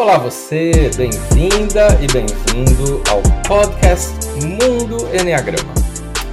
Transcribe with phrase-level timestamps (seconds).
[0.00, 5.74] Olá você, bem-vinda e bem-vindo ao podcast Mundo Enneagrama.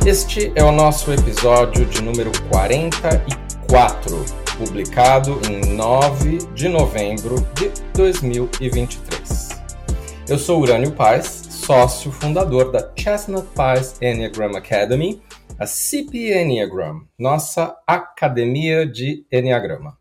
[0.05, 4.23] Este é o nosso episódio de número 44,
[4.57, 9.49] publicado em 9 de novembro de 2023.
[10.29, 15.21] Eu sou Urânio Paz, sócio fundador da Chestnut Pies Enneagram Academy,
[15.59, 19.97] a CP Enneagram, nossa academia de Enneagrama.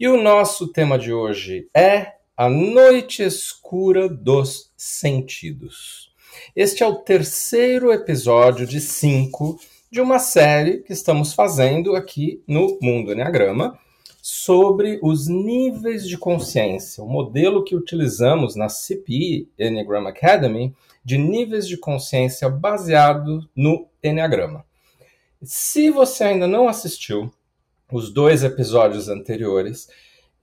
[0.00, 6.12] E o nosso tema de hoje é a Noite Escura dos Sentidos.
[6.54, 9.58] Este é o terceiro episódio de cinco
[9.90, 13.76] de uma série que estamos fazendo aqui no Mundo Enneagrama
[14.22, 20.72] sobre os níveis de consciência, o modelo que utilizamos na CPI Enneagram Academy
[21.04, 24.64] de níveis de consciência baseado no Enneagrama.
[25.42, 27.32] Se você ainda não assistiu
[27.90, 29.88] os dois episódios anteriores,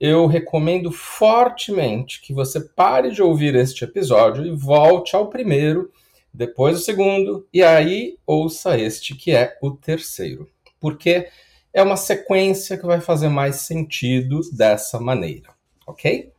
[0.00, 5.90] eu recomendo fortemente que você pare de ouvir este episódio e volte ao primeiro,
[6.32, 10.48] depois o segundo, e aí ouça este, que é o terceiro.
[10.78, 11.28] Porque
[11.72, 15.50] é uma sequência que vai fazer mais sentido dessa maneira,
[15.86, 16.30] ok?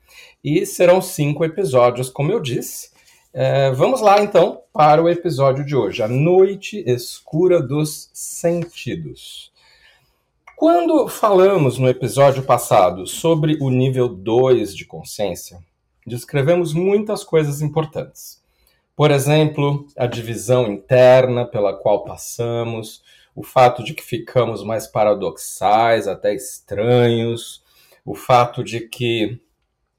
[0.43, 2.91] E serão cinco episódios, como eu disse.
[3.33, 9.51] É, vamos lá então para o episódio de hoje, A Noite Escura dos Sentidos.
[10.57, 15.59] Quando falamos no episódio passado sobre o nível 2 de consciência,
[16.03, 18.43] descrevemos muitas coisas importantes.
[18.95, 23.03] Por exemplo, a divisão interna pela qual passamos,
[23.35, 27.63] o fato de que ficamos mais paradoxais, até estranhos,
[28.03, 29.39] o fato de que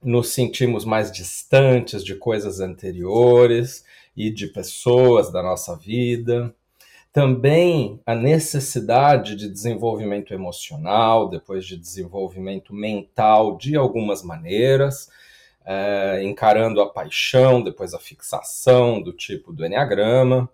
[0.02, 3.84] nos sentimos mais distantes de coisas anteriores
[4.16, 6.52] e de pessoas da nossa vida
[7.12, 15.08] também a necessidade de desenvolvimento emocional, depois de desenvolvimento mental de algumas maneiras,
[15.64, 20.48] é, encarando a paixão, depois a fixação do tipo do Enneagrama.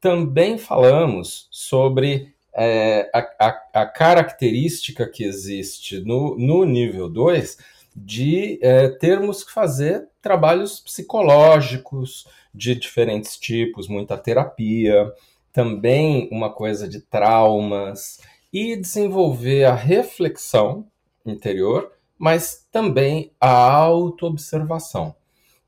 [0.00, 7.58] Também falamos sobre é, a, a, a, característica que existe no, no nível 2
[7.94, 15.12] de é, termos que fazer trabalhos psicológicos de diferentes tipos, muita terapia,
[15.52, 18.20] também uma coisa de traumas
[18.52, 20.86] e desenvolver a reflexão
[21.24, 25.14] interior, mas também a autoobservação,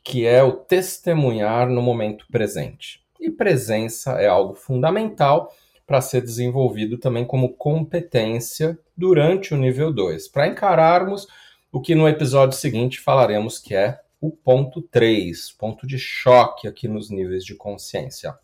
[0.02, 3.00] que é o testemunhar no momento presente.
[3.20, 5.54] E presença é algo fundamental
[5.86, 11.26] para ser desenvolvido também como competência durante o nível 2, para encararmos
[11.72, 16.86] o que no episódio seguinte falaremos que é o ponto 3, ponto de choque aqui
[16.86, 18.38] nos níveis de consciência.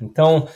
[0.00, 0.48] Então,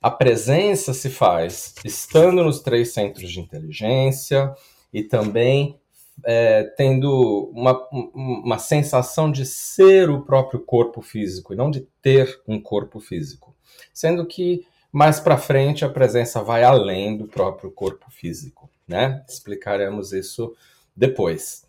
[0.00, 4.54] a presença se faz estando nos três centros de inteligência
[4.92, 5.78] e também
[6.24, 12.40] é, tendo uma, uma sensação de ser o próprio corpo físico e não de ter
[12.46, 13.54] um corpo físico.
[13.92, 19.24] Sendo que mais para frente a presença vai além do próprio corpo físico, né?
[19.28, 20.54] Explicaremos isso
[20.96, 21.64] depois.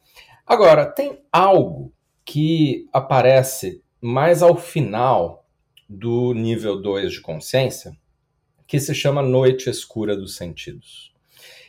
[0.45, 1.93] Agora, tem algo
[2.25, 5.40] que aparece mais ao final
[5.93, 7.91] do nível 2 de consciência,
[8.65, 11.11] que se chama Noite Escura dos Sentidos.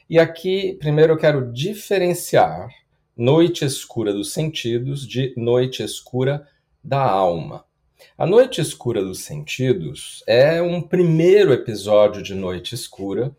[0.09, 2.69] E aqui, primeiro, eu quero diferenciar
[3.17, 6.47] Noite Escura dos Sentidos de Noite Escura
[6.85, 7.65] da Alma.
[8.17, 13.35] A Noite Escura dos Sentidos é um primeiro episódio de Noite Escura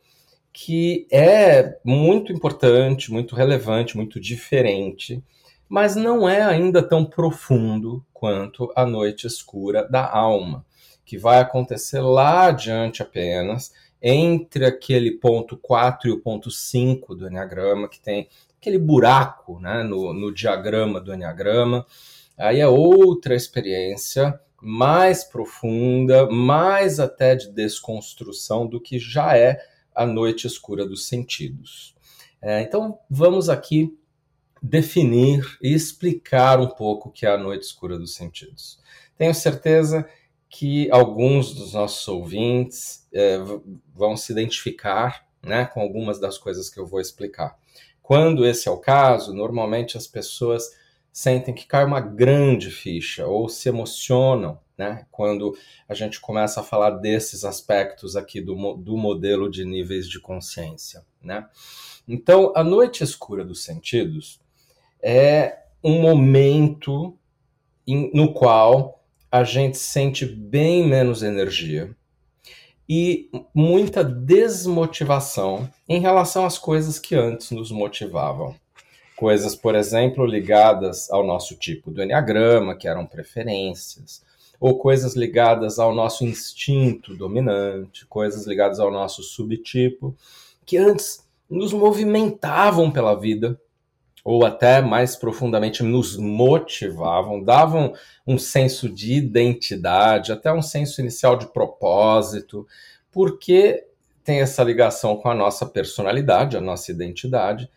[0.52, 5.24] que é muito importante, muito relevante, muito diferente,
[5.70, 10.66] mas não é ainda tão profundo quanto a Noite Escura da Alma
[11.06, 17.28] que vai acontecer lá adiante apenas, entre aquele ponto 4 e o ponto 5 do
[17.28, 18.28] Enneagrama, que tem
[18.58, 21.86] aquele buraco né, no, no diagrama do Enneagrama.
[22.38, 29.60] Aí é outra experiência mais profunda, mais até de desconstrução do que já é
[29.94, 31.94] a noite escura dos sentidos.
[32.42, 33.98] É, então vamos aqui
[34.62, 38.80] definir e explicar um pouco o que é a noite escura dos sentidos.
[39.18, 40.08] Tenho certeza
[40.54, 43.40] que alguns dos nossos ouvintes é,
[43.92, 47.58] vão se identificar né, com algumas das coisas que eu vou explicar.
[48.04, 50.70] Quando esse é o caso, normalmente as pessoas
[51.12, 55.58] sentem que cai uma grande ficha ou se emocionam né, quando
[55.90, 61.04] a gente começa a falar desses aspectos aqui do, do modelo de níveis de consciência.
[61.20, 61.48] Né?
[62.08, 64.40] Então, a noite escura dos sentidos
[65.02, 67.18] é um momento
[68.14, 69.03] no qual
[69.34, 71.90] a gente sente bem menos energia
[72.88, 78.56] e muita desmotivação em relação às coisas que antes nos motivavam.
[79.16, 84.22] Coisas, por exemplo, ligadas ao nosso tipo do Enneagrama, que eram preferências,
[84.60, 90.16] ou coisas ligadas ao nosso instinto dominante, coisas ligadas ao nosso subtipo,
[90.64, 93.60] que antes nos movimentavam pela vida,
[94.24, 97.94] ou até mais profundamente nos motivavam, davam
[98.26, 102.66] um senso de identidade, até um senso inicial de propósito,
[103.12, 103.86] porque
[104.24, 107.70] tem essa ligação com a nossa personalidade, a nossa identidade.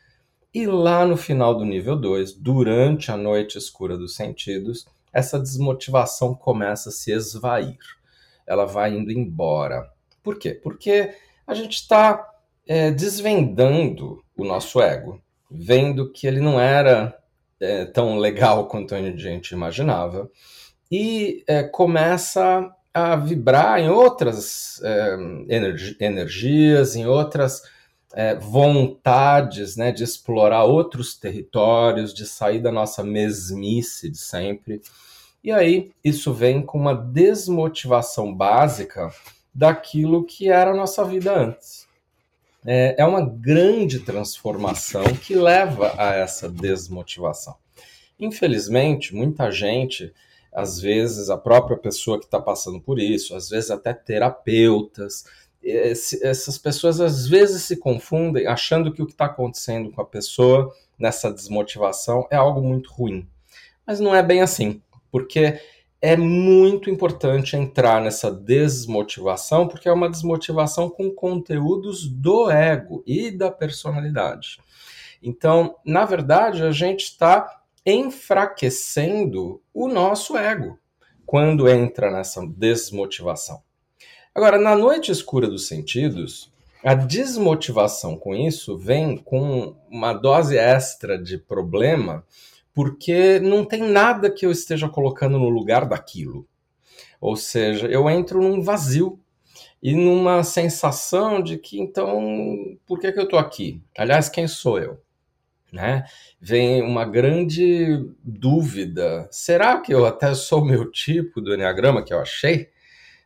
[0.55, 6.35] E lá no final do nível 2, durante a noite escura dos sentidos, essa desmotivação
[6.35, 7.79] começa a se esvair.
[8.47, 9.91] Ela vai indo embora.
[10.23, 10.55] Por quê?
[10.55, 11.15] Porque
[11.47, 12.33] a gente está
[12.67, 15.21] é, desvendando o nosso ego,
[15.51, 17.17] vendo que ele não era
[17.61, 20.31] é, tão legal quanto a gente imaginava,
[20.91, 25.17] e é, começa a vibrar em outras é,
[25.49, 27.63] energi energias, em outras
[28.15, 34.81] é, vontades né, de explorar outros territórios, de sair da nossa mesmice de sempre.
[35.45, 39.11] E aí isso vem com uma desmotivação básica
[39.55, 41.86] daquilo que era a nossa vida antes.
[42.67, 47.55] É, é uma grande transformação que leva a essa desmotivação.
[48.19, 50.13] Infelizmente, muita gente
[50.57, 55.25] às vezes a própria pessoa que está passando por isso, às vezes até terapeutas.
[55.63, 60.07] Esse, essas pessoas às vezes se confundem achando que o que está acontecendo com a
[60.07, 63.29] pessoa nessa desmotivação é algo muito ruim.
[63.87, 64.81] Mas não é bem assim,
[65.13, 65.61] porque
[66.01, 73.31] é muito importante entrar nessa desmotivação, porque é uma desmotivação com conteúdos do ego e
[73.31, 74.59] da personalidade.
[75.23, 80.79] Então, na verdade, a gente está enfraquecendo o nosso ego
[81.25, 83.63] quando entra nessa desmotivação.
[84.35, 86.53] Agora, na noite escura dos sentidos,
[86.85, 92.25] a desmotivação com isso vem com uma dose extra de problema,
[92.77, 96.47] porque não tem nada que eu esteja colocando no lugar daquilo.
[97.19, 99.19] Ou seja, eu entro num vazio
[99.83, 103.83] e numa sensação de que então, por que, que eu estou aqui?
[103.97, 105.01] Aliás, quem sou eu?
[105.73, 106.05] né?
[106.39, 112.13] Vem uma grande dúvida: será que eu até sou o meu tipo do Enneagrama que
[112.13, 112.69] eu achei?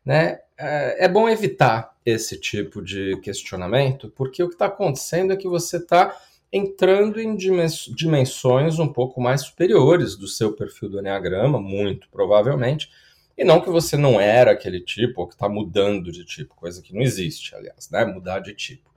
[0.05, 0.39] Né?
[0.57, 5.49] É, é bom evitar esse tipo de questionamento, porque o que está acontecendo é que
[5.49, 6.17] você está
[6.53, 12.91] entrando em dimensões um pouco mais superiores do seu perfil do Enneagrama, muito provavelmente,
[13.37, 16.83] e não que você não era aquele tipo, ou que está mudando de tipo, coisa
[16.83, 18.05] que não existe, aliás, né?
[18.05, 18.91] Mudar de tipo.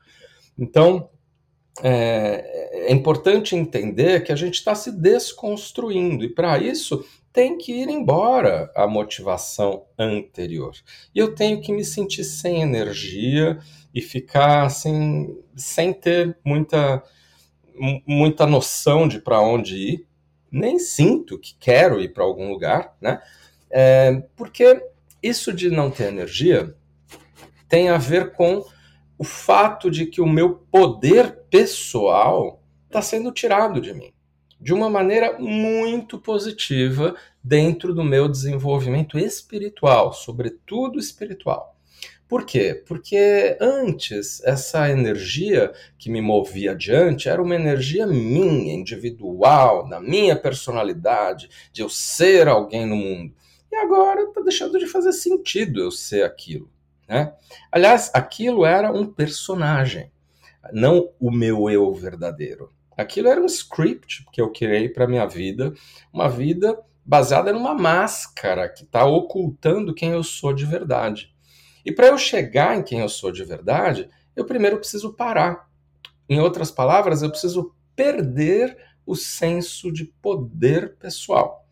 [0.57, 1.09] Então,
[1.81, 7.71] é, é importante entender que a gente está se desconstruindo, e para isso tem que
[7.71, 10.73] ir embora a motivação anterior.
[11.15, 13.57] E eu tenho que me sentir sem energia
[13.93, 17.03] e ficar assim, sem ter muita,
[18.05, 20.07] muita noção de para onde ir.
[20.51, 23.21] Nem sinto que quero ir para algum lugar, né?
[23.69, 24.83] É, porque
[25.21, 26.75] isso de não ter energia
[27.67, 28.63] tem a ver com
[29.17, 34.13] o fato de que o meu poder pessoal está sendo tirado de mim
[34.63, 41.72] de uma maneira muito positiva dentro do meu desenvolvimento espiritual, sobretudo espiritual.
[42.27, 42.83] Por quê?
[42.87, 50.35] Porque antes essa energia que me movia adiante era uma energia minha, individual, da minha
[50.35, 53.33] personalidade, de eu ser alguém no mundo.
[53.71, 56.69] E agora está deixando de fazer sentido eu ser aquilo.
[57.07, 57.33] Né?
[57.71, 60.11] Aliás, aquilo era um personagem,
[60.71, 62.71] não o meu eu verdadeiro.
[62.95, 65.73] Aquilo era um script que eu criei para minha vida,
[66.11, 71.32] uma vida baseada numa máscara que está ocultando quem eu sou de verdade.
[71.85, 75.69] E para eu chegar em quem eu sou de verdade, eu primeiro preciso parar.
[76.27, 81.67] Em outras palavras, eu preciso perder o senso de poder pessoal.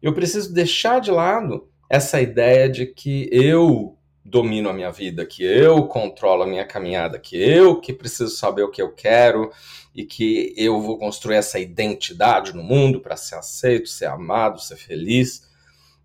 [0.00, 5.42] Eu preciso deixar de lado essa ideia de que eu domino a minha vida, que
[5.42, 9.50] eu controlo a minha caminhada, que eu que preciso saber o que eu quero
[9.94, 14.76] e que eu vou construir essa identidade no mundo para ser aceito, ser amado, ser
[14.76, 15.48] feliz.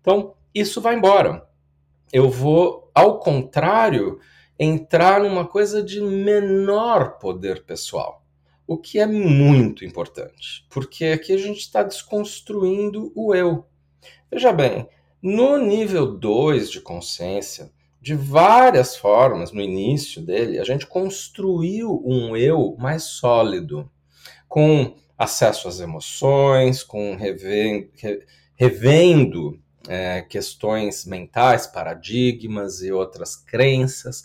[0.00, 1.46] Então, isso vai embora.
[2.12, 4.18] Eu vou, ao contrário,
[4.58, 8.24] entrar numa coisa de menor poder pessoal,
[8.66, 13.66] o que é muito importante, porque aqui a gente está desconstruindo o eu.
[14.30, 14.88] Veja bem,
[15.20, 22.34] no nível 2 de consciência, de várias formas no início dele, a gente construiu um
[22.34, 23.90] eu mais sólido,
[24.48, 27.90] com acesso às emoções, com revendo,
[28.54, 34.22] revendo é, questões mentais, paradigmas e outras crenças.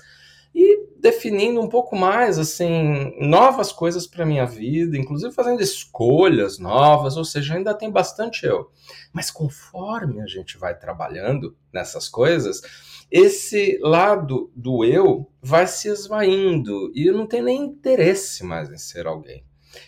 [0.53, 7.15] E definindo um pouco mais assim novas coisas para minha vida, inclusive fazendo escolhas novas,
[7.15, 8.69] ou seja, ainda tem bastante eu.
[9.13, 12.61] Mas conforme a gente vai trabalhando nessas coisas,
[13.09, 18.77] esse lado do eu vai se esvaindo e eu não tenho nem interesse mais em
[18.77, 19.43] ser alguém.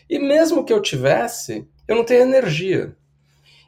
[0.09, 2.95] E mesmo que eu tivesse, eu não tenho energia.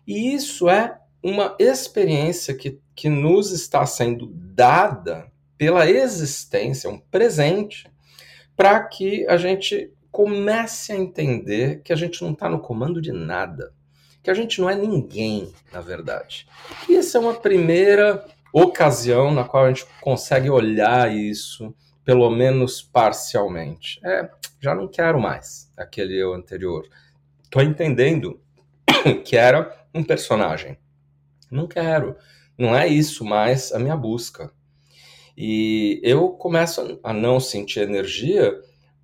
[0.07, 5.25] E isso é uma experiência que, que nos está sendo dada
[5.57, 7.89] pela existência, um presente,
[8.55, 13.11] para que a gente comece a entender que a gente não está no comando de
[13.11, 13.73] nada,
[14.21, 16.45] que a gente não é ninguém, na verdade.
[16.87, 22.83] E essa é uma primeira ocasião na qual a gente consegue olhar isso, pelo menos
[22.83, 23.99] parcialmente.
[24.05, 24.29] É,
[24.59, 26.87] já não quero mais aquele eu anterior.
[27.43, 28.39] Estou entendendo
[29.25, 30.77] que era um personagem.
[31.55, 32.15] Não quero.
[32.57, 34.51] Não é isso mais a minha busca.
[35.37, 38.53] E eu começo a não sentir energia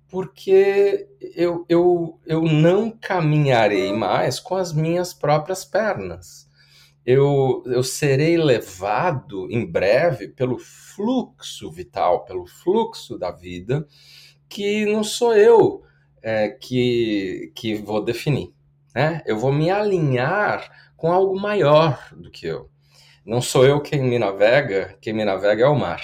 [0.08, 6.46] porque eu, eu, eu não caminharei mais com as minhas próprias pernas.
[7.04, 13.86] Eu, eu serei levado em breve pelo fluxo vital, pelo fluxo da vida,
[14.48, 15.82] que não sou eu
[16.22, 18.52] é, que, que vou definir.
[18.94, 19.22] Né?
[19.26, 22.70] Eu vou me alinhar com algo maior do que eu.
[23.26, 26.00] Não sou eu quem me navega, quem me navega é o mar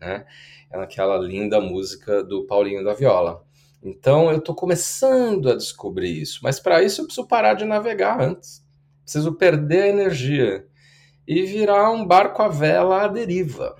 [0.00, 0.24] né?
[0.70, 3.44] É naquela linda música do Paulinho da Viola.
[3.82, 8.22] Então eu estou começando a descobrir isso, mas para isso eu preciso parar de navegar
[8.22, 8.66] antes.
[9.02, 10.66] Preciso perder a energia
[11.26, 13.76] e virar um barco à vela à deriva.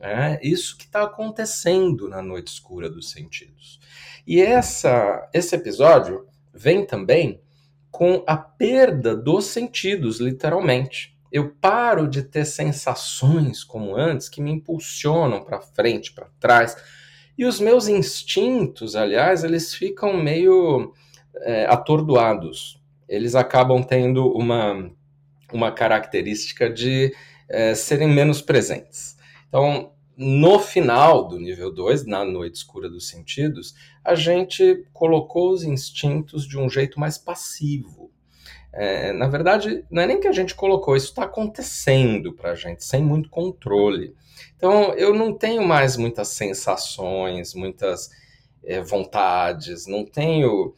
[0.00, 3.78] É isso que está acontecendo na noite escura dos sentidos.
[4.26, 7.43] E essa, esse episódio vem também
[7.94, 14.50] com a perda dos sentidos, literalmente eu paro de ter sensações como antes que me
[14.50, 16.76] impulsionam para frente, para trás.
[17.38, 20.92] E os meus instintos, aliás, eles ficam meio
[21.42, 22.82] é, atordoados.
[23.08, 24.90] Eles acabam tendo uma,
[25.52, 27.14] uma característica de
[27.48, 29.16] é, serem menos presentes.
[29.46, 35.64] Então, no final do nível 2, na noite escura dos sentidos, a gente colocou os
[35.64, 38.10] instintos de um jeito mais passivo.
[38.72, 42.54] É, na verdade, não é nem que a gente colocou, isso está acontecendo para a
[42.54, 44.14] gente, sem muito controle.
[44.56, 48.10] Então, eu não tenho mais muitas sensações, muitas
[48.64, 50.74] é, vontades, não tenho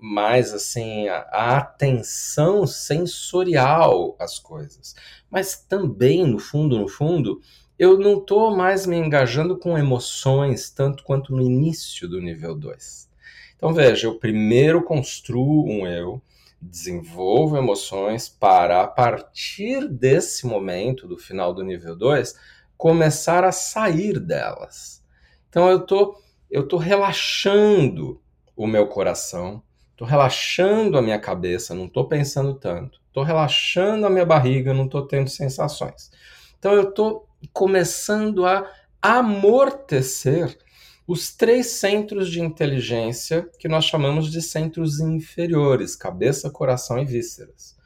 [0.00, 4.94] mais assim a, a, atenção sensorial às coisas.
[5.30, 7.40] Mas também, no fundo, no fundo,
[7.78, 13.08] eu não estou mais me engajando com emoções tanto quanto no início do nível 2.
[13.56, 16.20] Então, veja, eu primeiro construo um eu,
[16.60, 22.34] desenvolvo emoções para, a partir desse momento, do final do nível 2,
[22.76, 25.02] começar a sair delas.
[25.48, 26.18] Então eu tô,
[26.50, 28.20] eu tô relaxando
[28.54, 29.62] o meu coração,
[29.96, 33.00] tô relaxando a minha cabeça, não tô pensando tanto.
[33.12, 36.10] Tô relaxando a minha barriga, não tô tendo sensações.
[36.58, 38.66] Então eu tô começando a
[39.00, 40.58] amortecer
[41.06, 47.76] os três centros de inteligência que nós chamamos de centros inferiores, cabeça, coração e vísceras,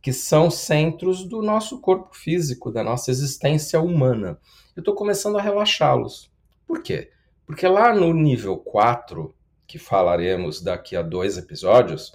[0.00, 4.38] que são centros do nosso corpo físico, da nossa existência humana.
[4.76, 6.30] Eu estou começando a relaxá-los.
[6.66, 7.10] Por quê?
[7.44, 9.34] Porque lá no nível 4,
[9.66, 12.12] que falaremos daqui a dois episódios,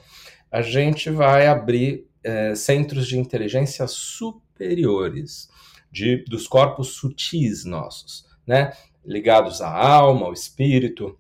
[0.50, 5.50] a gente vai abrir é, centros de inteligência superiores,
[5.96, 8.74] de, dos corpos sutis nossos, né?
[9.06, 11.18] ligados à alma, ao espírito,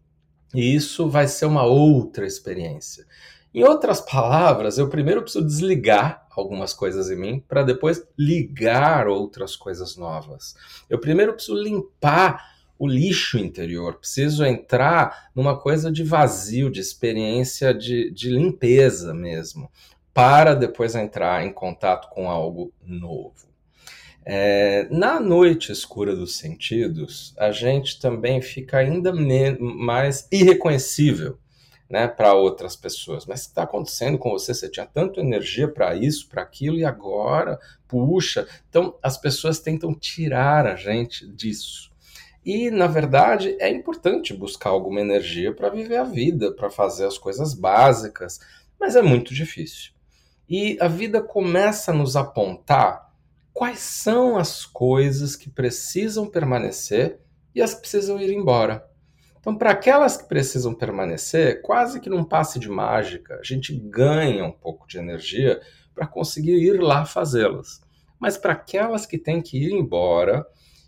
[0.53, 3.05] e isso vai ser uma outra experiência.
[3.53, 9.55] Em outras palavras, eu primeiro preciso desligar algumas coisas em mim para depois ligar outras
[9.55, 10.55] coisas novas.
[10.89, 17.73] Eu primeiro preciso limpar o lixo interior, preciso entrar numa coisa de vazio, de experiência
[17.73, 19.71] de, de limpeza mesmo,
[20.13, 23.54] para depois entrar em contato com algo novo.
[24.27, 31.37] É, na noite escura dos sentidos, a gente também fica ainda mais irreconhecível
[31.87, 33.25] né, para outras pessoas.
[33.27, 34.53] Mas o que está acontecendo com você?
[34.53, 38.47] Você tinha tanta energia para isso, para aquilo, e agora, puxa.
[38.67, 41.91] Então, as pessoas tentam tirar a gente disso.
[42.43, 47.17] E, na verdade, é importante buscar alguma energia para viver a vida, para fazer as
[47.17, 48.39] coisas básicas,
[48.79, 49.91] mas é muito difícil.
[50.47, 53.04] E a vida começa a nos apontar
[53.55, 57.21] quais são as coisas que precisam permanecer
[57.55, 58.85] e as que precisam ir embora.
[59.39, 64.43] Então, para aquelas que precisam permanecer, quase que num passe de mágica, a gente ganha
[64.43, 65.61] um pouco de energia
[65.93, 67.81] para conseguir ir lá fazê-las.
[68.19, 70.45] Mas para aquelas que têm que ir embora,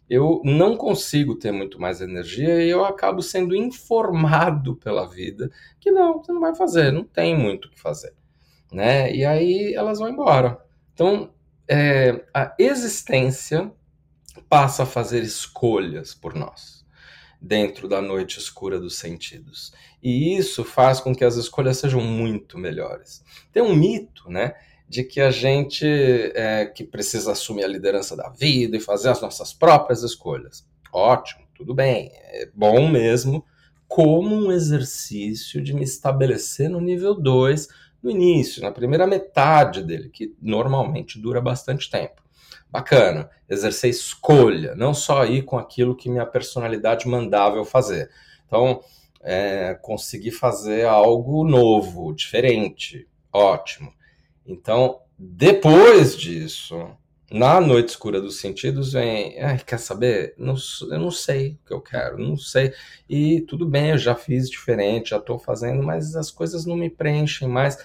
[0.09, 5.89] eu não consigo ter muito mais energia e eu acabo sendo informado pela vida que
[5.89, 8.13] não, você não vai fazer, não tem muito o que fazer,
[8.73, 9.13] né?
[9.15, 10.59] E aí elas vão embora.
[10.93, 11.31] Então,
[11.69, 13.71] é, a existência
[14.49, 16.85] passa a fazer escolhas por nós
[17.39, 19.71] dentro da noite escura dos sentidos.
[20.01, 23.23] E isso faz com que as escolhas sejam muito melhores.
[23.51, 24.55] Tem um mito, né?
[24.87, 29.21] de que a gente é, que precisa assumir a liderança da vida e fazer as
[29.21, 30.65] nossas próprias escolhas.
[30.93, 33.43] Ótimo, tudo bem, é bom mesmo,
[33.87, 37.67] como um exercício de me estabelecer no nível 2
[38.01, 42.21] no início, na primeira metade dele, que normalmente dura bastante tempo.
[42.69, 48.09] Bacana, exercer escolha, não só ir com aquilo que minha personalidade mandava eu fazer.
[48.45, 48.81] Então,
[49.21, 53.93] é, conseguir fazer algo novo, diferente, ótimo.
[54.45, 56.89] Então, depois disso,
[57.29, 60.33] na noite escura dos sentidos, vem, ai, quer saber?
[60.37, 60.55] Não,
[60.89, 62.73] eu não sei o que eu quero, não sei.
[63.09, 66.89] E tudo bem, eu já fiz diferente, já estou fazendo, mas as coisas não me
[66.89, 67.77] preenchem mais.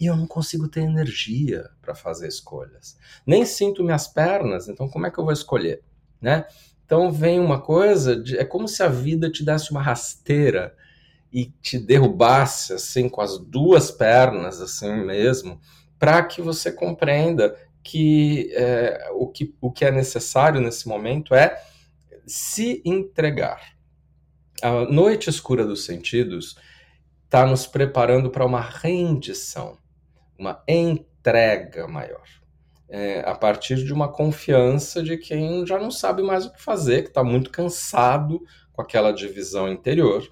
[0.00, 2.96] E eu não consigo ter energia para fazer escolhas.
[3.26, 5.82] Nem sinto minhas pernas, então como é que eu vou escolher?
[6.20, 6.44] Né?
[6.84, 10.74] Então vem uma coisa, de, é como se a vida te desse uma rasteira
[11.32, 15.60] e te derrubasse assim com as duas pernas assim mesmo
[15.98, 17.54] para que você compreenda
[17.88, 21.58] que, é, o que o que é necessário nesse momento é
[22.26, 23.74] se entregar.
[24.62, 26.56] A noite escura dos sentidos
[27.24, 29.78] está nos preparando para uma rendição,
[30.38, 32.24] uma entrega maior.
[32.90, 37.02] É, a partir de uma confiança de quem já não sabe mais o que fazer,
[37.02, 38.42] que está muito cansado
[38.72, 40.26] com aquela divisão interior,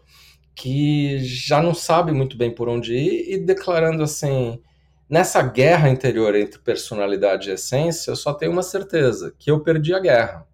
[0.54, 4.60] que já não sabe muito bem por onde ir e declarando assim:
[5.08, 9.94] Nessa guerra interior entre personalidade e essência, eu só tenho uma certeza: que eu perdi
[9.94, 10.46] a guerra,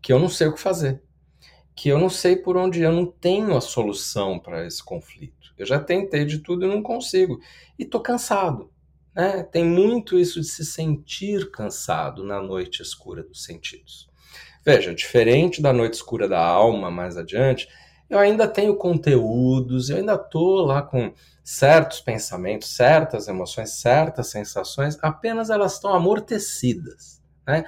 [0.00, 1.00] que eu não sei o que fazer,
[1.74, 5.54] que eu não sei por onde eu não tenho a solução para esse conflito.
[5.56, 7.38] Eu já tentei de tudo e não consigo.
[7.78, 8.72] E tô cansado.
[9.14, 9.44] Né?
[9.44, 14.10] Tem muito isso de se sentir cansado na noite escura dos sentidos.
[14.64, 17.68] Veja, diferente da noite escura da alma mais adiante,
[18.08, 24.98] eu ainda tenho conteúdos, eu ainda tô lá com certos pensamentos, certas emoções, certas sensações,
[25.02, 27.20] apenas elas estão amortecidas.
[27.46, 27.64] Né?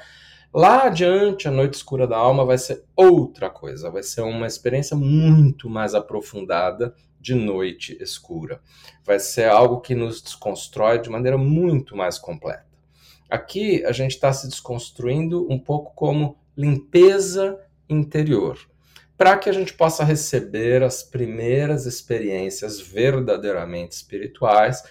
[0.53, 4.97] Lá adiante, a noite escura da alma vai ser outra coisa, vai ser uma experiência
[4.97, 8.61] muito mais aprofundada de noite escura.
[9.05, 12.67] Vai ser algo que nos desconstrói de maneira muito mais completa.
[13.29, 17.59] Aqui a gente está se desconstruindo um pouco como limpeza
[17.89, 18.59] interior
[19.25, 24.83] para que a gente possa receber as primeiras experiências verdadeiramente espirituais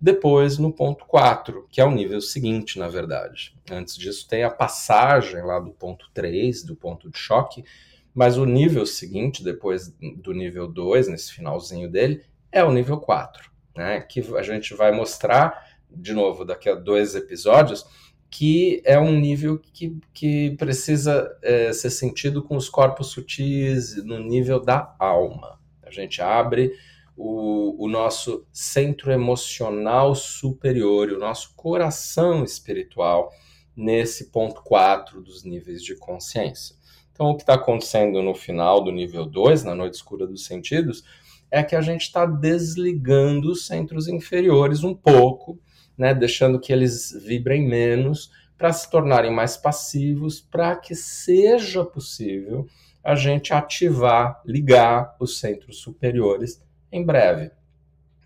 [0.00, 3.54] depois no ponto 4, que é o nível seguinte, na verdade.
[3.70, 7.66] Antes disso tem a passagem lá do ponto 3, do ponto de choque,
[8.14, 13.50] mas o nível seguinte, depois do nível 2, nesse finalzinho dele, é o nível 4,
[13.76, 14.00] né?
[14.00, 17.84] Que a gente vai mostrar, de novo, daqui a dois episódios,
[18.32, 24.18] que é um nível que, que precisa é, ser sentido com os corpos sutis no
[24.18, 25.60] nível da alma.
[25.82, 26.72] A gente abre
[27.14, 33.30] o, o nosso centro emocional superior, o nosso coração espiritual,
[33.76, 36.74] nesse ponto 4 dos níveis de consciência.
[37.12, 41.04] Então, o que está acontecendo no final do nível 2, na noite escura dos sentidos,
[41.50, 45.60] é que a gente está desligando os centros inferiores um pouco
[45.96, 52.66] né, deixando que eles vibrem menos para se tornarem mais passivos, para que seja possível
[53.02, 57.50] a gente ativar, ligar os centros superiores em breve.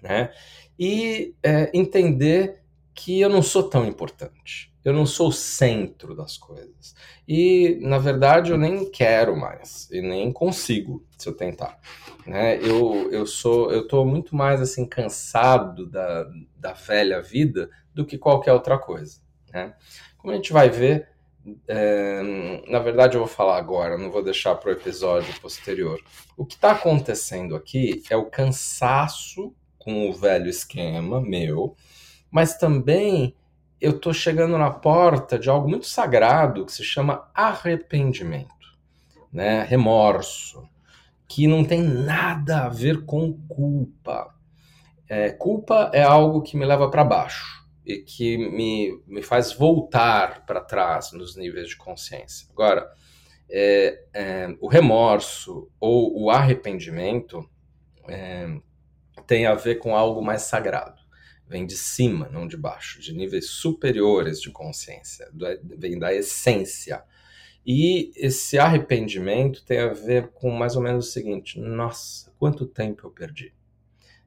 [0.03, 0.31] Né?
[0.79, 2.63] E é, entender
[2.97, 6.95] que eu não sou tão importante, eu não sou o centro das coisas.
[7.29, 11.79] E, na verdade, eu nem quero mais, e nem consigo, se eu tentar.
[12.27, 12.57] Né?
[12.57, 16.25] Eu, eu sou, eu tô muito mais assim cansado da,
[16.57, 19.21] da velha vida do que qualquer outra coisa.
[19.53, 19.75] Né?
[20.17, 21.09] Como a gente vai ver,
[21.69, 22.23] é,
[22.69, 26.01] na verdade eu vou falar agora, não vou deixar para o episódio posterior.
[26.37, 31.77] O que está acontecendo aqui é o cansaço com o velho esquema meu,
[32.37, 33.35] mas também
[33.81, 38.77] eu estou chegando na porta de algo muito sagrado que se chama arrependimento,
[39.33, 39.63] né?
[39.63, 40.69] remorso
[41.27, 44.35] que não tem nada a ver com culpa.
[45.09, 50.45] É, culpa é algo que me leva para baixo e que me, me faz voltar
[50.45, 52.47] para trás nos níveis de consciência.
[52.53, 52.87] Agora,
[53.49, 57.49] é, é, o remorso ou o arrependimento
[58.07, 58.47] é,
[59.27, 61.06] tem a ver com algo mais sagrado.
[61.49, 65.31] Vem de cima, não de baixo, de níveis superiores de consciência,
[65.63, 67.05] vem da essência
[67.67, 73.07] E esse arrependimento tem a ver com mais ou menos o seguinte: nossa, quanto tempo
[73.07, 73.55] eu perdi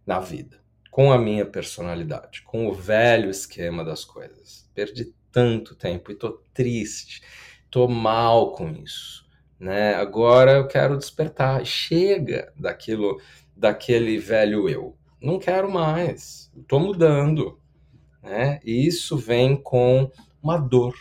[0.05, 0.59] na vida
[0.91, 4.69] com a minha personalidade, com o velho esquema das coisas.
[4.73, 7.21] Perdi tanto tempo e tô triste,
[7.69, 9.25] tô mal com isso,
[9.59, 9.93] né?
[9.95, 11.65] Agora eu quero despertar.
[11.65, 13.21] Chega daquilo,
[13.55, 14.97] daquele velho eu.
[15.21, 16.51] Não quero mais.
[16.67, 17.59] Tô mudando,
[18.23, 18.59] né?
[18.63, 20.09] E isso vem com
[20.41, 20.95] uma dor,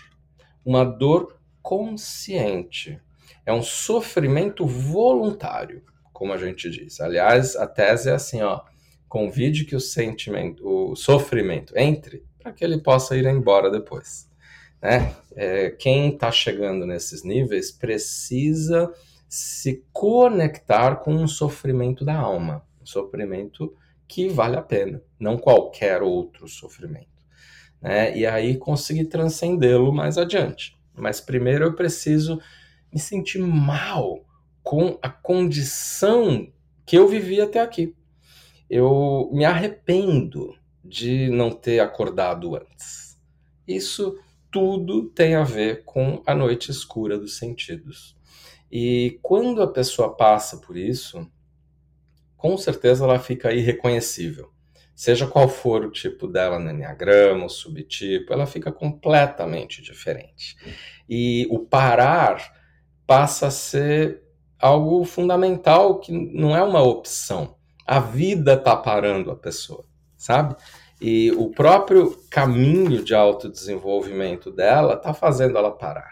[0.64, 3.00] uma dor consciente.
[3.46, 7.00] É um sofrimento voluntário, como a gente diz.
[7.00, 8.60] Aliás, a tese é assim, ó,
[9.08, 14.28] convide que o sentimento, o sofrimento entre para que ele possa ir embora depois.
[14.80, 15.14] Né?
[15.34, 18.92] É, quem está chegando nesses níveis precisa
[19.28, 23.74] se conectar com um sofrimento da alma, um sofrimento
[24.08, 27.06] que vale a pena, não qualquer outro sofrimento.
[27.80, 28.16] Né?
[28.16, 30.76] E aí conseguir transcendê-lo mais adiante.
[30.94, 32.40] Mas primeiro eu preciso
[32.92, 34.24] me sentir mal
[34.62, 36.50] com a condição
[36.84, 37.94] que eu vivi até aqui.
[38.68, 43.18] Eu me arrependo de não ter acordado antes.
[43.66, 44.18] Isso
[44.50, 48.16] tudo tem a ver com a noite escura dos sentidos.
[48.70, 51.26] E quando a pessoa passa por isso,
[52.38, 54.50] com certeza ela fica irreconhecível.
[54.94, 60.56] Seja qual for o tipo dela no Enneagrama, o subtipo, ela fica completamente diferente.
[61.08, 62.52] E o parar
[63.06, 64.22] passa a ser
[64.58, 67.56] algo fundamental que não é uma opção.
[67.86, 69.84] A vida está parando a pessoa,
[70.16, 70.56] sabe?
[71.00, 76.10] E o próprio caminho de autodesenvolvimento dela está fazendo ela parar.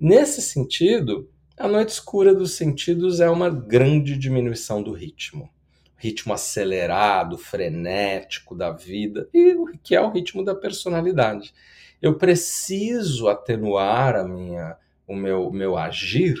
[0.00, 5.50] Nesse sentido, a noite escura dos sentidos é uma grande diminuição do ritmo.
[5.96, 11.52] Ritmo acelerado, frenético da vida, e que é o ritmo da personalidade.
[12.00, 16.36] Eu preciso atenuar a minha, o meu, meu agir,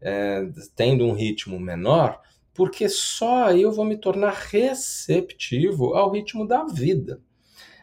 [0.00, 2.20] é, tendo um ritmo menor,
[2.52, 7.20] porque só aí eu vou me tornar receptivo ao ritmo da vida.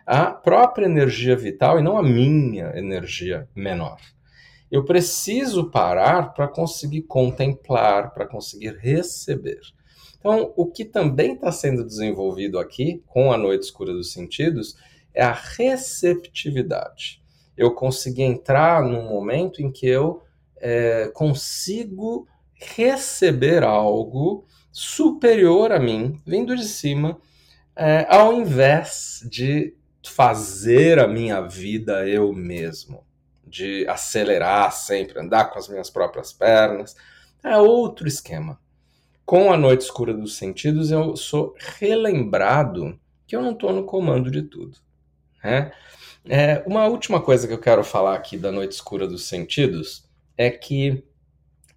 [0.05, 3.97] A própria energia vital e não a minha energia menor.
[4.73, 9.59] Eu preciso parar para conseguir contemplar, para conseguir receber.
[10.17, 14.75] Então, o que também está sendo desenvolvido aqui, com a noite escura dos sentidos,
[15.13, 17.21] é a receptividade.
[17.55, 20.23] Eu consegui entrar num momento em que eu
[20.57, 27.21] é, consigo receber algo superior a mim, vindo de cima,
[27.75, 33.05] é, ao invés de fazer a minha vida eu mesmo,
[33.53, 36.95] de acelerar sempre, andar com as minhas próprias pernas.
[37.43, 38.59] É outro esquema.
[39.23, 44.31] Com a noite escura dos sentidos, eu sou relembrado que eu não estou no comando
[44.31, 44.77] de tudo.
[45.43, 45.71] Né?
[46.25, 50.49] É, uma última coisa que eu quero falar aqui da noite escura dos sentidos é
[50.49, 51.03] que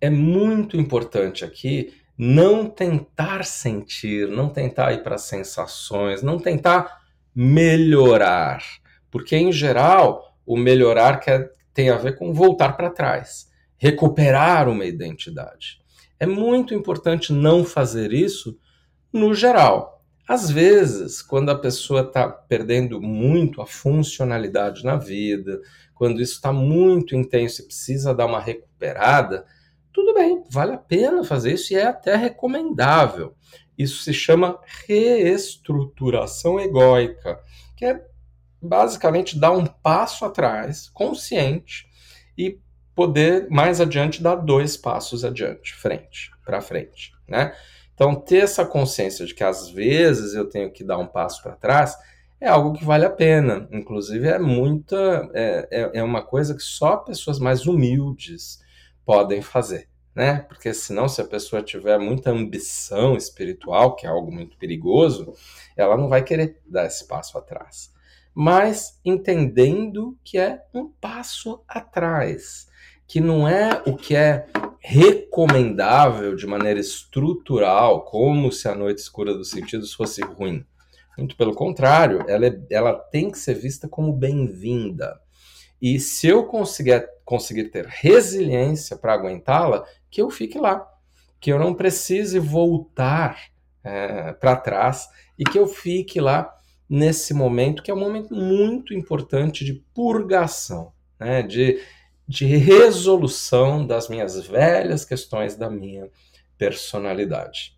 [0.01, 7.03] é muito importante aqui não tentar sentir, não tentar ir para sensações, não tentar
[7.35, 8.63] melhorar,
[9.11, 14.87] porque em geral o melhorar quer, tem a ver com voltar para trás, recuperar uma
[14.87, 15.79] identidade.
[16.19, 18.59] É muito importante não fazer isso
[19.13, 20.03] no geral.
[20.27, 25.61] Às vezes, quando a pessoa está perdendo muito a funcionalidade na vida,
[25.95, 29.45] quando isso está muito intenso e precisa dar uma recuperada,
[29.93, 33.35] tudo bem, vale a pena fazer isso e é até recomendável.
[33.77, 37.39] Isso se chama reestruturação egóica,
[37.77, 38.03] que é
[38.67, 41.87] basicamente dar um passo atrás, consciente,
[42.37, 42.59] e
[42.95, 47.55] poder mais adiante dar dois passos adiante, frente, para frente, né?
[47.95, 51.57] Então, ter essa consciência de que às vezes eu tenho que dar um passo para
[51.57, 51.97] trás
[52.41, 53.67] é algo que vale a pena.
[53.73, 55.31] Inclusive, é muita.
[55.35, 58.61] É, é, é uma coisa que só pessoas mais humildes
[59.05, 60.41] podem fazer, né?
[60.41, 65.33] Porque senão, se a pessoa tiver muita ambição espiritual, que é algo muito perigoso,
[65.77, 67.95] ela não vai querer dar esse passo atrás.
[68.39, 72.69] Mas entendendo que é um passo atrás,
[73.07, 74.47] que não é o que é
[74.79, 80.63] recomendável de maneira estrutural, como se a noite escura dos sentidos fosse ruim.
[81.17, 85.19] Muito pelo contrário, ela, é, ela tem que ser vista como bem-vinda.
[85.81, 90.87] E se eu conseguir, conseguir ter resiliência para aguentá-la, que eu fique lá.
[91.41, 93.47] Que eu não precise voltar
[93.83, 96.55] é, para trás e que eu fique lá
[96.89, 101.43] nesse momento, que é um momento muito importante de purgação, né?
[101.43, 101.81] de,
[102.27, 106.09] de resolução das minhas velhas questões da minha
[106.57, 107.77] personalidade.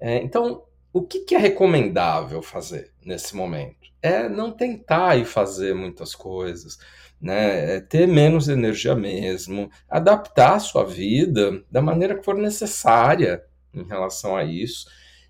[0.00, 3.76] É, então, o que, que é recomendável fazer nesse momento?
[4.00, 6.78] É não tentar ir fazer muitas coisas,
[7.20, 7.76] né?
[7.76, 13.44] É ter menos energia mesmo, adaptar a sua vida da maneira que for necessária
[13.74, 14.88] em relação a isso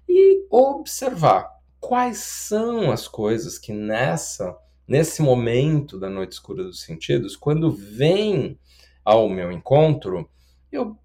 [0.09, 7.37] e observar quais são as coisas que nessa nesse momento da noite escura dos sentidos,
[7.37, 8.59] quando vem
[9.05, 10.31] ao meu encontro,
[10.73, 10.97] eu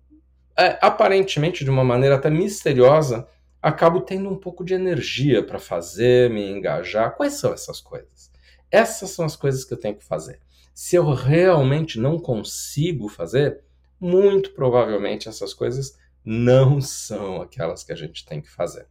[0.57, 3.27] é, aparentemente de uma maneira até misteriosa
[3.61, 7.15] acabo tendo um pouco de energia para fazer, me engajar.
[7.15, 8.31] Quais são essas coisas?
[8.69, 10.39] Essas são as coisas que eu tenho que fazer.
[10.73, 13.63] Se eu realmente não consigo fazer,
[13.99, 18.87] muito provavelmente essas coisas não são aquelas que a gente tem que fazer.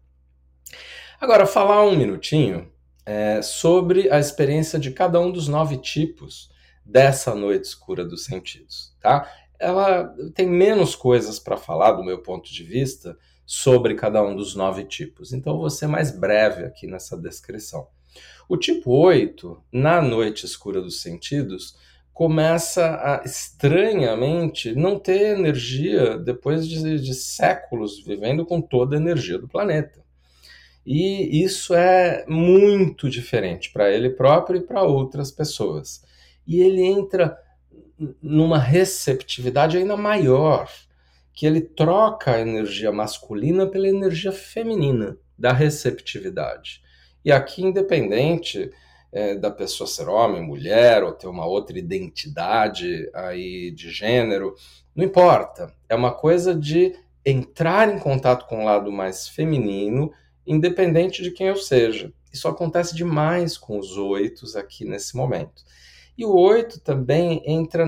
[1.22, 2.68] Agora, falar um minutinho
[3.06, 6.50] é, sobre a experiência de cada um dos nove tipos
[6.84, 9.32] dessa noite escura dos sentidos, tá?
[9.56, 14.56] Ela tem menos coisas para falar do meu ponto de vista, sobre cada um dos
[14.56, 15.32] nove tipos.
[15.32, 17.86] Então, vou ser mais breve aqui nessa descrição.
[18.48, 21.78] O tipo 8, na noite escura dos sentidos,
[22.12, 29.38] começa a estranhamente não ter energia depois de, de séculos vivendo com toda a energia
[29.38, 30.01] do planeta.
[30.84, 36.02] E isso é muito diferente para ele próprio e para outras pessoas.
[36.46, 37.38] E ele entra
[38.20, 40.68] numa receptividade ainda maior
[41.32, 46.82] que ele troca a energia masculina pela energia feminina da receptividade.
[47.24, 48.70] E aqui, independente
[49.12, 54.54] é, da pessoa ser homem, mulher, ou ter uma outra identidade aí de gênero,
[54.94, 55.72] não importa.
[55.88, 60.12] É uma coisa de entrar em contato com o lado mais feminino,
[60.46, 62.12] independente de quem eu seja.
[62.32, 65.62] Isso acontece demais com os oitos aqui nesse momento.
[66.16, 67.86] E o oito também entra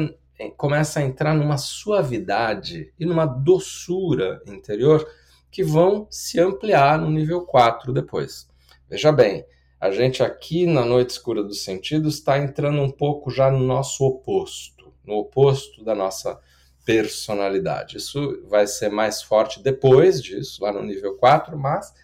[0.57, 5.09] começa a entrar numa suavidade e numa doçura interior
[5.51, 8.49] que vão se ampliar no nível 4 depois.
[8.89, 9.47] Veja bem,
[9.81, 14.05] a gente aqui na noite escura dos sentidos está entrando um pouco já no nosso
[14.05, 16.41] oposto, no oposto da nossa
[16.85, 17.97] personalidade.
[17.97, 21.95] Isso vai ser mais forte depois disso, lá no nível 4, mas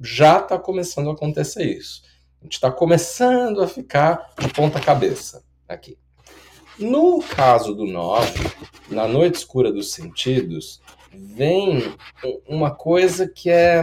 [0.00, 2.02] já está começando a acontecer isso.
[2.40, 5.96] A gente está começando a ficar de ponta cabeça aqui.
[6.78, 8.32] No caso do 9,
[8.90, 11.94] na noite escura dos sentidos, vem
[12.48, 13.82] uma coisa que é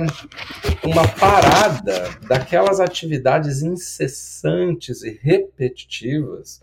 [0.83, 6.61] uma parada daquelas atividades incessantes e repetitivas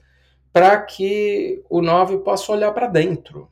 [0.52, 3.48] para que o 9 possa olhar para dentro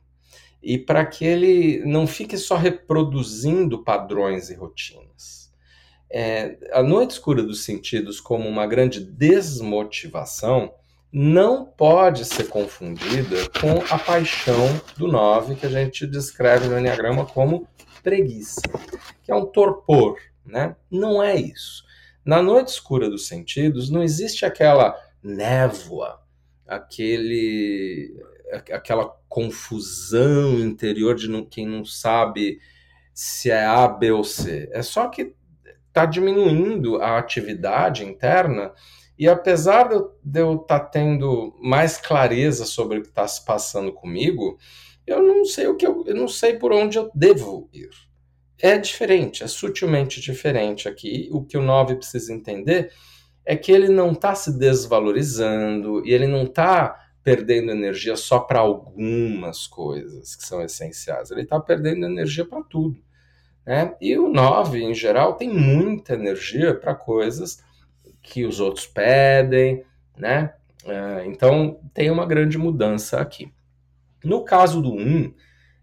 [0.61, 5.36] e para que ele não fique só reproduzindo padrões e rotinas.
[6.09, 10.73] É, a noite escura dos sentidos, como uma grande desmotivação,
[11.11, 14.67] não pode ser confundida com a paixão
[14.97, 17.67] do 9, que a gente descreve no Enneagrama como
[18.03, 18.61] preguiça,
[19.23, 20.75] que é um torpor, né?
[20.89, 21.83] Não é isso.
[22.23, 26.21] Na noite escura dos sentidos não existe aquela névoa,
[26.67, 28.15] aquele
[28.71, 32.59] aquela confusão interior de quem não sabe
[33.13, 34.69] se é A, B ou C.
[34.71, 35.35] É só que
[35.97, 38.71] está diminuindo a atividade interna
[39.17, 39.89] e apesar
[40.23, 44.59] de eu estar tá tendo mais clareza sobre o que está se passando comigo,
[45.07, 47.89] eu não sei o que eu, eu não sei por onde eu devo ir.
[48.59, 51.29] É diferente, é sutilmente diferente aqui.
[51.31, 52.91] O que o 9 precisa entender
[53.43, 58.59] é que ele não está se desvalorizando e ele não está perdendo energia só para
[58.59, 61.31] algumas coisas que são essenciais.
[61.31, 63.06] Ele está perdendo energia para tudo.
[63.67, 63.93] Né?
[63.99, 67.61] E o 9, em geral, tem muita energia para coisas
[68.23, 69.83] que os outros pedem,
[70.17, 70.53] né?
[70.85, 73.51] É, então tem uma grande mudança aqui.
[74.23, 75.33] No caso do 1,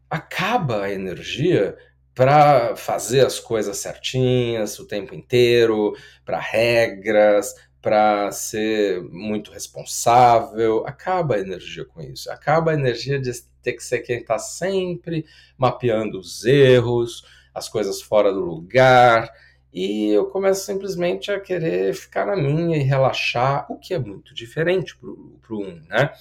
[0.08, 1.76] acaba a energia
[2.14, 5.94] para fazer as coisas certinhas o tempo inteiro,
[6.24, 10.86] para regras, para ser muito responsável.
[10.86, 12.30] Acaba a energia com isso.
[12.30, 13.30] Acaba a energia de
[13.62, 15.26] ter que ser quem está sempre
[15.58, 19.30] mapeando os erros, as coisas fora do lugar,
[19.74, 24.32] e eu começo simplesmente a querer ficar na minha e relaxar, o que é muito
[24.32, 25.08] diferente para
[25.54, 26.12] o um, né?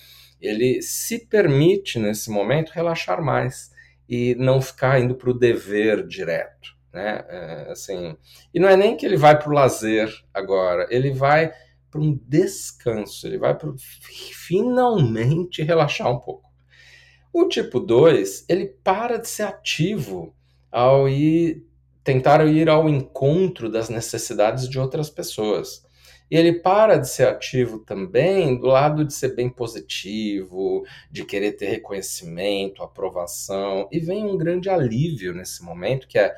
[0.41, 3.72] Ele se permite, nesse momento, relaxar mais
[4.10, 7.24] e não ficar indo para o dever direto, né?
[7.30, 8.17] É, assim,
[8.52, 11.54] e não é nem que ele vai para o lazer agora, ele vai
[11.91, 16.52] para um descanso, ele vai para finalmente relaxar um pouco.
[17.32, 20.36] O tipo 2, ele para de ser ativo
[20.74, 21.64] ao ir
[22.04, 25.86] tentaram ir ao encontro das necessidades de outras pessoas.
[26.30, 31.54] E ele para de ser ativo também do lado de ser bem positivo, de querer
[31.54, 36.34] ter reconhecimento, aprovação, e vem um grande alívio nesse momento, que é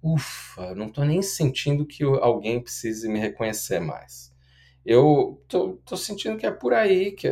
[0.00, 4.32] ufa, não estou nem sentindo que alguém precise me reconhecer mais.
[4.86, 7.28] Eu tô sentindo que é por aí, que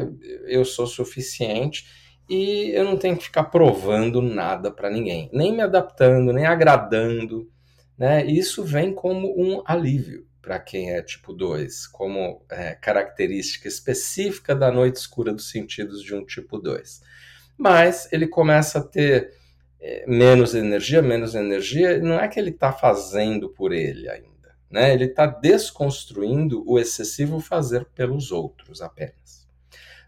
[0.47, 1.85] eu sou suficiente
[2.31, 7.51] e eu não tenho que ficar provando nada para ninguém, nem me adaptando, nem agradando,
[7.99, 8.25] né?
[8.25, 14.71] Isso vem como um alívio para quem é tipo 2, como é, característica específica da
[14.71, 17.03] noite escura dos sentidos de um tipo 2.
[17.59, 19.33] Mas ele começa a ter
[19.81, 24.95] é, menos energia, menos energia, não é que ele está fazendo por ele ainda, né?
[24.95, 29.40] Ele está desconstruindo o excessivo fazer pelos outros apenas.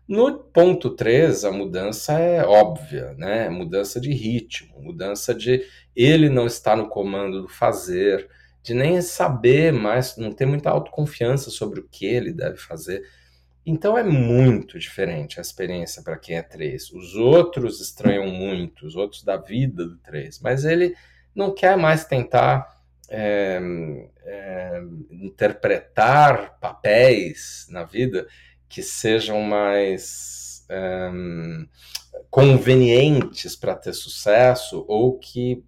[0.08, 3.48] No ponto 3, a mudança é óbvia, né?
[3.48, 8.28] Mudança de ritmo, mudança de ele não estar no comando do fazer,
[8.62, 13.02] de nem saber mais, não ter muita autoconfiança sobre o que ele deve fazer.
[13.64, 16.90] Então é muito diferente a experiência para quem é 3.
[16.92, 20.94] Os outros estranham muito, os outros da vida do 3, mas ele
[21.34, 23.60] não quer mais tentar é,
[24.24, 28.26] é, interpretar papéis na vida
[28.72, 31.10] que sejam mais é,
[32.30, 35.62] convenientes para ter sucesso ou que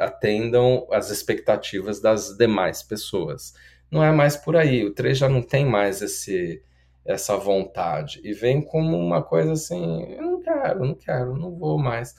[0.00, 3.54] atendam às expectativas das demais pessoas.
[3.88, 4.84] Não é mais por aí.
[4.84, 6.60] O 3 já não tem mais esse
[7.06, 11.78] essa vontade e vem como uma coisa assim, eu não quero, não quero, não vou
[11.78, 12.14] mais.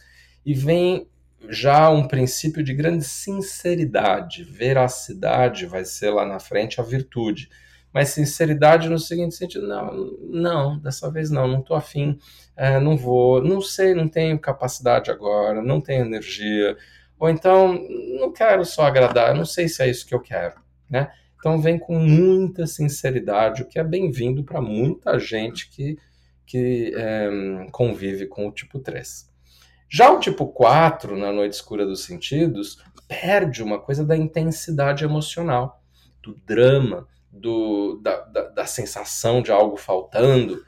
[0.46, 1.06] E vem
[1.50, 7.50] já um princípio de grande sinceridade, veracidade vai ser lá na frente a virtude.
[7.94, 12.20] Mas sinceridade no seguinte sentido, não, não, dessa vez não, não estou afim,
[12.56, 16.78] é, não vou, não sei, não tenho capacidade agora, não tenho energia,
[17.18, 17.80] ou então
[18.20, 20.56] não quero só agradar, não sei se é isso que eu quero,
[20.90, 21.12] né?
[21.40, 25.98] Então vem com muita sinceridade, o que é bem-vindo para muita gente que,
[26.46, 29.30] que é, convive com o tipo 3.
[29.90, 35.82] Já o tipo 4, na noite escura dos sentidos, perde uma coisa da intensidade emocional,
[36.22, 37.08] do drama,
[37.40, 40.64] do, da, da, da sensação de algo faltando.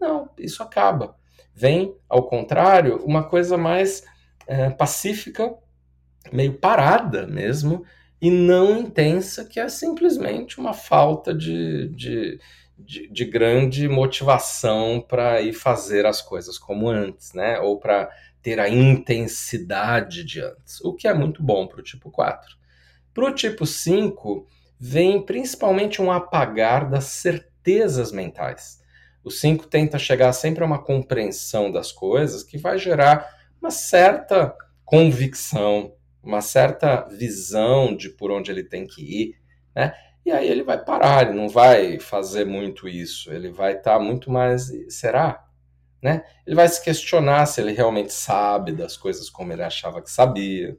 [0.00, 1.16] Não, isso acaba.
[1.54, 4.04] Vem, ao contrário, uma coisa mais
[4.46, 5.54] é, pacífica,
[6.32, 7.84] meio parada mesmo,
[8.20, 12.40] e não intensa, que é simplesmente uma falta de, de,
[12.76, 17.58] de, de grande motivação para ir fazer as coisas como antes, né?
[17.60, 18.10] Ou para
[18.42, 22.56] ter a intensidade de antes, o que é muito bom para o tipo 4.
[23.12, 24.46] Para o tipo 5,
[24.78, 28.80] vem principalmente um apagar das certezas mentais.
[29.24, 33.28] O 5 tenta chegar sempre a uma compreensão das coisas que vai gerar
[33.60, 39.34] uma certa convicção, uma certa visão de por onde ele tem que ir,
[39.74, 39.92] né?
[40.24, 43.98] E aí ele vai parar, ele não vai fazer muito isso, ele vai estar tá
[43.98, 44.70] muito mais.
[44.88, 45.44] Será?
[46.02, 46.22] Né?
[46.46, 50.76] Ele vai se questionar se ele realmente sabe das coisas como ele achava que sabia,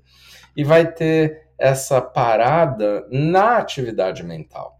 [0.56, 4.80] e vai ter essa parada na atividade mental.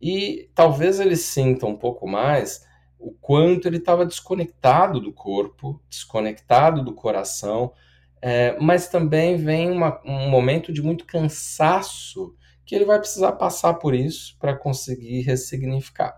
[0.00, 2.64] E talvez ele sinta um pouco mais
[2.98, 7.72] o quanto ele estava desconectado do corpo, desconectado do coração,
[8.22, 13.74] é, mas também vem uma, um momento de muito cansaço que ele vai precisar passar
[13.74, 16.14] por isso para conseguir ressignificar.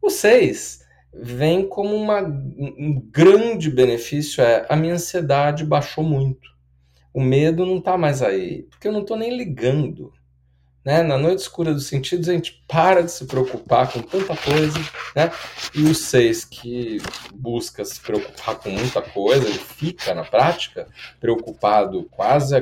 [0.00, 0.80] O 6
[1.12, 6.51] vem como uma, um grande benefício é a minha ansiedade baixou muito.
[7.12, 10.12] O medo não está mais aí, porque eu não estou nem ligando.
[10.84, 11.02] Né?
[11.02, 14.78] Na noite escura dos sentidos, a gente para de se preocupar com tanta coisa,
[15.14, 15.30] né?
[15.74, 16.98] E o seis que
[17.32, 20.88] busca se preocupar com muita coisa, ele fica na prática
[21.20, 22.56] preocupado quase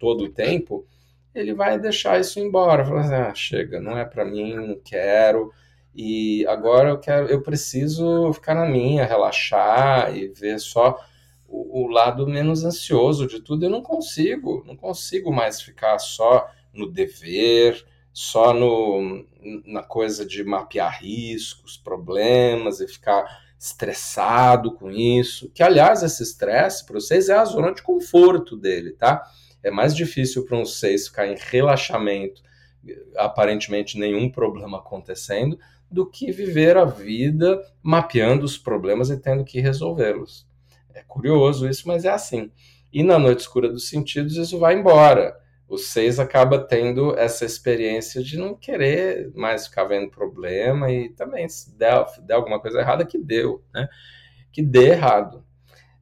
[0.00, 0.84] todo o tempo,
[1.32, 5.52] ele vai deixar isso embora, falar assim, ah, chega, não é para mim, não quero,
[5.94, 10.98] e agora eu quero, eu preciso ficar na minha, relaxar e ver só
[11.52, 13.66] o, lado menos ansioso de tudo.
[13.66, 19.24] Eu não consigo, não consigo mais ficar só no dever, só no,
[19.66, 23.24] na coisa de mapear riscos, problemas e ficar
[23.58, 25.50] estressado com isso.
[25.50, 29.22] Que, aliás, esse estresse para vocês é a zona de conforto dele, tá?
[29.62, 32.42] É mais difícil para um seis ficar em relaxamento,
[33.16, 35.58] aparentemente nenhum problema acontecendo,
[35.90, 40.50] do que viver a vida mapeando os problemas e tendo que resolvê-los.
[40.94, 42.50] É curioso isso, mas é assim.
[42.92, 45.34] E na noite escura dos sentidos, isso vai embora
[45.72, 51.48] o 6 acaba tendo essa experiência de não querer mais ficar vendo problema e também
[51.48, 53.88] se der, der alguma coisa errada, que deu, né?
[54.52, 55.42] Que dê errado.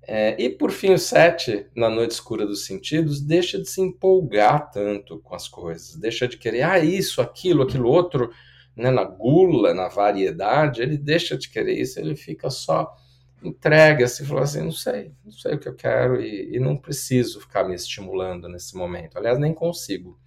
[0.02, 4.72] É, e por fim, o 7, na noite escura dos sentidos, deixa de se empolgar
[4.72, 8.32] tanto com as coisas, deixa de querer, ah, isso, aquilo, aquilo outro,
[8.74, 12.92] né, na gula, na variedade, ele deixa de querer isso, ele fica só
[13.42, 16.76] entregue, assim, falou assim, não sei, não sei o que eu quero e, e não
[16.76, 19.16] preciso ficar me estimulando nesse momento.
[19.16, 20.18] Aliás, nem consigo.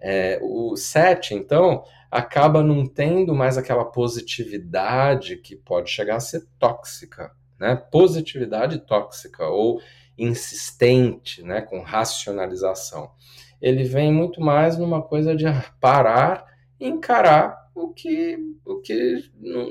[0.00, 6.46] É, o 7, então, acaba não tendo mais aquela positividade que pode chegar a ser
[6.58, 7.74] tóxica, né?
[7.74, 9.80] Positividade tóxica ou
[10.16, 11.60] insistente, né?
[11.60, 13.10] Com racionalização.
[13.60, 15.44] Ele vem muito mais numa coisa de
[15.80, 16.44] parar
[16.78, 19.24] e encarar o que, o que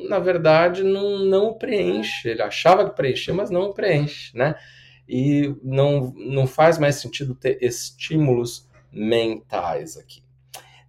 [0.10, 2.30] na verdade não, não preenche.
[2.30, 4.56] Ele achava que preenchia, mas não preenche, né?
[5.08, 10.22] E não, não faz mais sentido ter estímulos mentais aqui.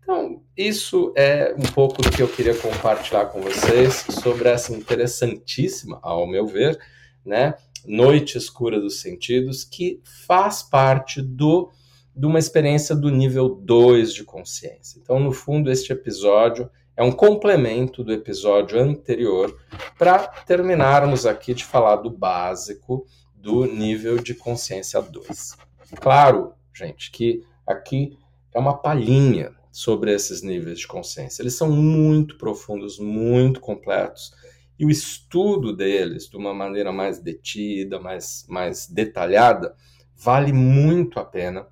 [0.02, 5.98] Então, isso é um pouco do que eu queria compartilhar com vocês sobre essa interessantíssima,
[6.02, 6.78] ao meu ver,
[7.24, 7.54] né,
[7.86, 11.70] Noite Escura dos Sentidos, que faz parte do
[12.14, 15.00] de uma experiência do nível 2 de consciência.
[15.02, 19.59] Então, no fundo, este episódio é um complemento do episódio anterior
[19.99, 25.57] para terminarmos aqui de falar do básico do nível de consciência 2.
[25.97, 28.16] Claro, gente, que aqui
[28.55, 31.42] é uma palhinha sobre esses níveis de consciência.
[31.42, 34.32] Eles são muito profundos, muito completos,
[34.78, 39.74] e o estudo deles, de uma maneira mais detida, mais, mais detalhada,
[40.16, 41.66] vale muito a pena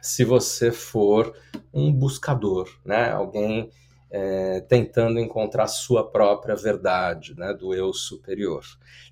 [0.00, 1.34] se você for
[1.72, 3.10] um buscador, né?
[3.10, 3.70] alguém
[4.16, 7.52] é, tentando encontrar sua própria verdade, né?
[7.52, 8.62] do eu superior.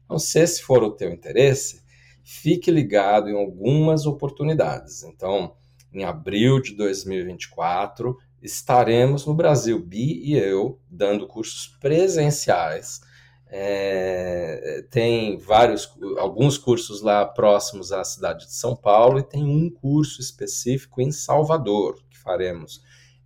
[0.05, 1.83] Então, se esse for o teu interesse,
[2.23, 5.03] fique ligado em algumas oportunidades.
[5.03, 5.57] Então,
[5.93, 13.01] em abril de 2024, estaremos no Brasil, Bi e eu, dando cursos presenciais.
[13.49, 19.69] É, tem vários, alguns cursos lá próximos à cidade de São Paulo e tem um
[19.69, 22.81] curso específico em Salvador que faremos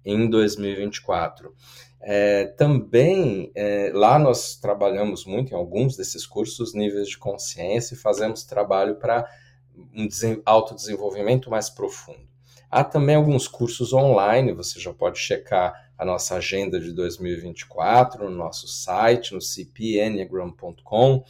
[0.07, 1.53] em 2024.
[2.01, 7.99] É, também é, lá nós trabalhamos muito em alguns desses cursos níveis de consciência e
[7.99, 9.29] fazemos trabalho para
[9.77, 10.09] um
[10.45, 12.25] autodesenvolvimento mais profundo.
[12.71, 18.37] Há também alguns cursos online, você já pode checar a nossa agenda de 2024 no
[18.37, 21.25] nosso site, no cpenneagram.com.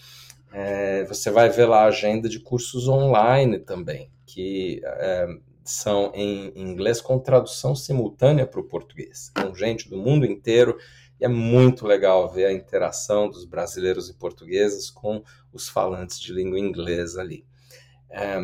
[0.52, 5.26] É, você vai ver lá a agenda de cursos online também, que é,
[5.70, 10.76] são em inglês com tradução simultânea para o português, com gente do mundo inteiro.
[11.20, 16.32] E é muito legal ver a interação dos brasileiros e portugueses com os falantes de
[16.32, 17.44] língua inglesa ali.
[18.10, 18.38] É,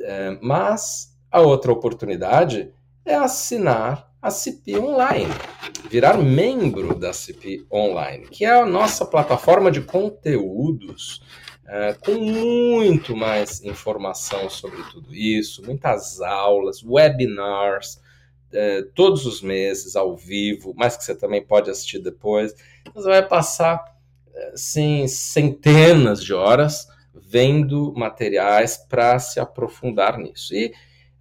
[0.00, 2.72] é mas a outra oportunidade
[3.04, 5.32] é assinar a CIP Online,
[5.88, 11.22] virar membro da CIP Online, que é a nossa plataforma de conteúdos
[11.68, 18.00] é, com muito mais informação sobre tudo isso, muitas aulas, webinars,
[18.52, 22.54] é, todos os meses ao vivo, mas que você também pode assistir depois.
[22.94, 23.84] Você vai passar
[24.52, 30.54] assim, centenas de horas vendo materiais para se aprofundar nisso.
[30.54, 30.72] E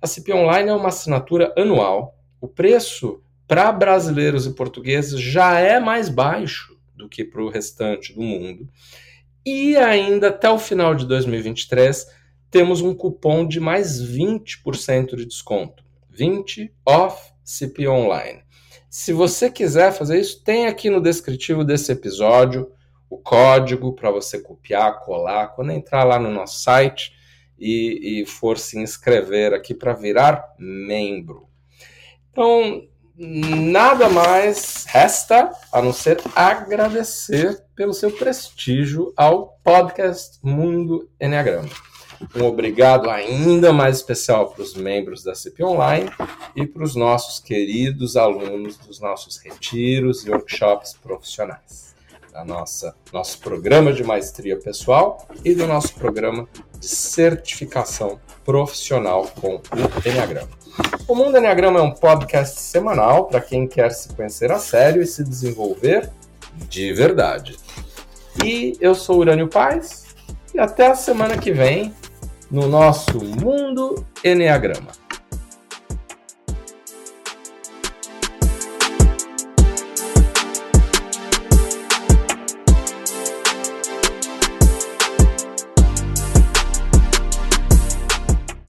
[0.02, 2.18] a CP Online é uma assinatura anual.
[2.40, 8.14] O preço para brasileiros e portugueses já é mais baixo do que para o restante
[8.14, 8.68] do mundo.
[9.46, 12.08] E ainda até o final de 2023
[12.50, 15.84] temos um cupom de mais 20% de desconto.
[16.10, 18.42] 20 off CP Online.
[18.90, 22.72] Se você quiser fazer isso, tem aqui no descritivo desse episódio
[23.10, 25.50] o código para você copiar, colar.
[25.50, 27.14] Quando entrar lá no nosso site,
[27.58, 31.48] e, e for se inscrever aqui para virar membro.
[32.32, 32.88] Então,
[33.18, 41.70] nada mais resta a não ser agradecer pelo seu prestígio ao podcast Mundo Enneagrama.
[42.36, 46.10] Um obrigado ainda mais especial para os membros da CP Online
[46.56, 51.94] e para os nossos queridos alunos dos nossos retiros e workshops profissionais
[52.32, 56.48] da nossa nosso programa de maestria pessoal e do nosso programa
[56.78, 59.62] de certificação profissional com o
[60.06, 60.65] Enneagrama.
[61.08, 65.06] O Mundo Enneagrama é um podcast semanal para quem quer se conhecer a sério e
[65.06, 66.10] se desenvolver
[66.68, 67.58] de verdade.
[68.44, 70.06] E eu sou Urânio Paz
[70.54, 71.94] e até a semana que vem
[72.50, 75.05] no nosso Mundo Enneagrama.